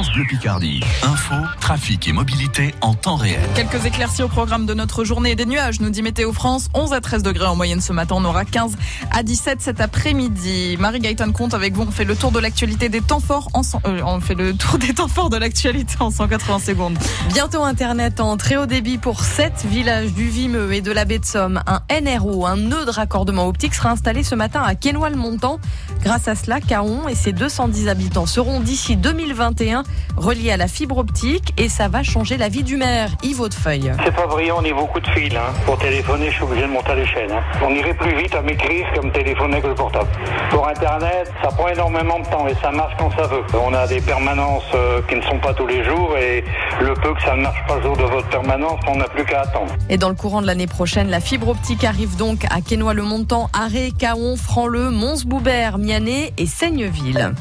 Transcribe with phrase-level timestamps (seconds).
[0.00, 0.80] France Bleu Picardie.
[1.02, 3.42] Info, trafic et mobilité en temps réel.
[3.54, 6.70] Quelques éclaircies au programme de notre journée des nuages, nous dit Météo France.
[6.72, 8.14] 11 à 13 degrés en moyenne ce matin.
[8.16, 8.78] On aura 15
[9.10, 10.78] à 17 cet après-midi.
[10.78, 11.82] Marie-Gaëtan Comte avec vous.
[11.82, 13.50] On fait le tour de l'actualité des temps forts.
[13.52, 16.96] En, euh, on fait le tour des temps forts de l'actualité en 180 secondes.
[17.34, 21.18] Bientôt Internet en très haut débit pour 7 villages du Vimeux et de la baie
[21.18, 21.60] de Somme.
[21.66, 25.60] Un NRO, un nœud de raccordement optique, sera installé ce matin à Quesnoy-le-Montant.
[26.02, 29.82] Grâce à cela, Caon et ses 210 habitants seront d'ici 2021
[30.16, 33.92] reliés à la fibre optique et ça va changer la vie du maire, Yves Hautefeuille.
[34.04, 35.36] C'est pas brillant au niveau coup de fil.
[35.36, 35.52] Hein.
[35.64, 37.32] Pour téléphoner, je suis obligé de monter à l'échelle.
[37.32, 37.42] Hein.
[37.64, 40.08] On irait plus vite à m'écrire comme téléphoner avec le portable.
[40.50, 43.42] Pour Internet, ça prend énormément de temps et ça marche quand ça veut.
[43.54, 46.44] On a des permanences euh, qui ne sont pas tous les jours et
[46.80, 49.24] le peu que ça ne marche pas le jour de votre permanence, on n'a plus
[49.24, 49.72] qu'à attendre.
[49.88, 53.92] Et dans le courant de l'année prochaine, la fibre optique arrive donc à Quesnoy-le-Montant, Arré,
[53.98, 57.32] Caon, Franleux, Mons-Boubert, Mianet et Seigneville.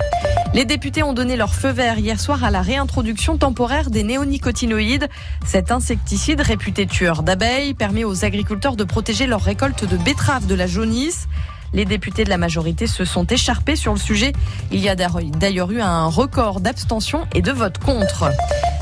[0.51, 5.07] Les députés ont donné leur feu vert hier soir à la réintroduction temporaire des néonicotinoïdes.
[5.45, 10.55] Cet insecticide réputé tueur d'abeilles permet aux agriculteurs de protéger leur récolte de betteraves de
[10.55, 11.27] la jaunisse.
[11.73, 14.33] Les députés de la majorité se sont écharpés sur le sujet.
[14.71, 18.31] Il y a d'ailleurs eu un record d'abstention et de vote contre.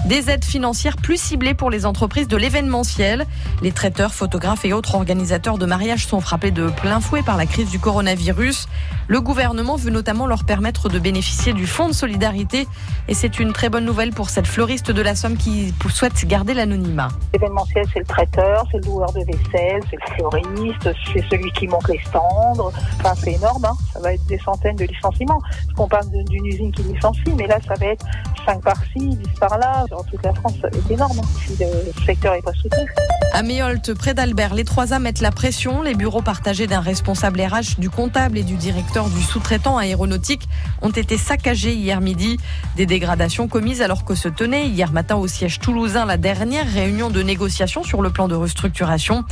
[0.06, 3.26] Des aides financières plus ciblées pour les entreprises de l'événementiel.
[3.62, 7.46] Les traiteurs, photographes et autres organisateurs de mariage sont frappés de plein fouet par la
[7.46, 8.70] crise du coronavirus.
[9.08, 12.68] Le gouvernement veut notamment leur permettre de bénéficier du fonds de solidarité.
[13.10, 16.54] Et c'est une très bonne nouvelle pour cette fleuriste de la Somme qui souhaite garder
[16.54, 17.10] l'anonymat.
[17.34, 21.68] L'événementiel, c'est le traiteur, c'est le loueur de vaisselle, c'est le fleuriste, c'est celui qui
[21.68, 22.72] monte les stands.
[23.00, 23.76] Enfin, c'est énorme, hein.
[23.94, 25.40] ça va être des centaines de licenciements.
[25.40, 28.06] Parce qu'on parle d'une usine qui licencie, mais là, ça va être
[28.46, 29.86] 5 par-ci, 10 par-là.
[29.90, 32.88] Dans toute la France, c'est énorme hein, si le secteur n'est pas soutenu.
[33.34, 35.82] À Méholt, près d'Albert, les trois A mettent la pression.
[35.82, 40.48] Les bureaux partagés d'un responsable RH, du comptable et du directeur du sous-traitant aéronautique
[40.82, 42.38] ont été saccagés hier midi.
[42.78, 47.10] Des dégradations commises alors que se tenait hier matin au siège toulousain la dernière réunion
[47.10, 49.24] de négociation sur le plan de restructuration.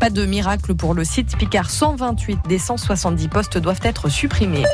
[0.00, 2.58] Pas de miracle pour le site Picard 128 des
[2.96, 4.64] 170 postes doivent être supprimés.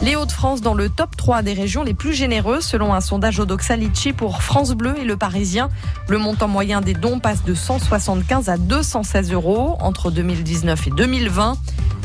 [0.00, 3.76] Les Hauts-de-France dans le top 3 des régions les plus généreuses selon un sondage Odoxa
[3.76, 5.68] Litchi pour France Bleu et Le Parisien.
[6.08, 11.56] Le montant moyen des dons passe de 175 à 216 euros entre 2019 et 2020.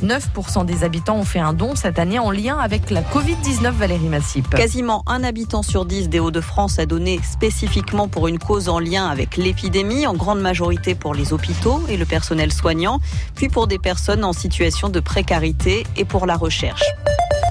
[0.04, 4.10] 9% des habitants ont fait un don cette année en lien avec la Covid-19, Valérie
[4.10, 4.50] Massip.
[4.50, 9.08] Quasiment un habitant sur 10 des Hauts-de-France a donné spécifiquement pour une cause en lien
[9.08, 13.00] avec l'épidémie, en grande majorité pour les hôpitaux et le personnel soignant,
[13.36, 16.84] puis pour des personnes en situation de précarité et pour la recherche.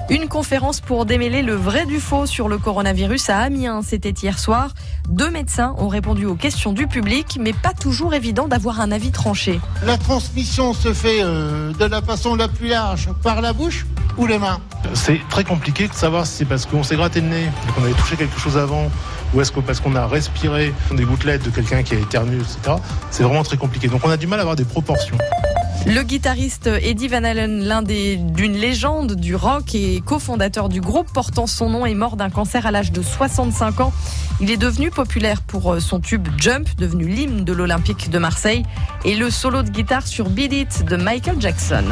[0.09, 3.81] Une conférence pour démêler le vrai du faux sur le coronavirus à Amiens.
[3.81, 4.73] C'était hier soir.
[5.09, 9.11] Deux médecins ont répondu aux questions du public, mais pas toujours évident d'avoir un avis
[9.11, 9.59] tranché.
[9.85, 13.85] La transmission se fait euh, de la façon la plus large par la bouche
[14.17, 14.61] ou les mains
[14.93, 17.91] C'est très compliqué de savoir si c'est parce qu'on s'est gratté le nez, qu'on avait
[17.91, 18.89] touché quelque chose avant,
[19.33, 22.77] ou est-ce que parce qu'on a respiré des gouttelettes de quelqu'un qui a éternué, etc.
[23.11, 23.89] C'est vraiment très compliqué.
[23.89, 25.17] Donc on a du mal à avoir des proportions.
[25.85, 31.11] Le guitariste Eddie Van Halen, l'un des d'une légende du rock et cofondateur du groupe
[31.13, 33.93] portant son nom, est mort d'un cancer à l'âge de 65 ans.
[34.41, 38.63] Il est devenu populaire pour son tube Jump, devenu l'hymne de l'Olympique de Marseille,
[39.05, 41.85] et le solo de guitare sur Beat It de Michael Jackson.